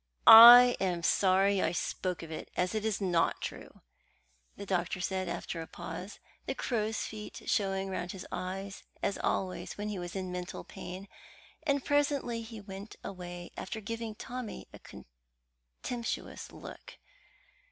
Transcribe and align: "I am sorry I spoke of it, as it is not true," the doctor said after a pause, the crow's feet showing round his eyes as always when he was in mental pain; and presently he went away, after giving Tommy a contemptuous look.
"I 0.25 0.75
am 0.79 1.03
sorry 1.03 1.61
I 1.61 1.71
spoke 1.73 2.23
of 2.23 2.31
it, 2.31 2.49
as 2.57 2.73
it 2.73 2.83
is 2.85 2.99
not 3.01 3.39
true," 3.39 3.81
the 4.57 4.65
doctor 4.65 4.99
said 4.99 5.29
after 5.29 5.61
a 5.61 5.67
pause, 5.67 6.17
the 6.47 6.55
crow's 6.55 7.01
feet 7.05 7.43
showing 7.45 7.87
round 7.91 8.11
his 8.11 8.25
eyes 8.31 8.81
as 9.03 9.19
always 9.19 9.77
when 9.77 9.89
he 9.89 9.99
was 9.99 10.15
in 10.15 10.31
mental 10.31 10.63
pain; 10.63 11.07
and 11.61 11.85
presently 11.85 12.41
he 12.41 12.59
went 12.59 12.95
away, 13.03 13.51
after 13.55 13.79
giving 13.79 14.15
Tommy 14.15 14.67
a 14.73 14.79
contemptuous 14.79 16.51
look. 16.51 16.97